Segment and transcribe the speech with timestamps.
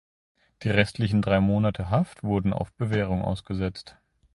[0.63, 3.97] Die restlichen drei Monate Haft wurden auf Bewährung ausgesetzt.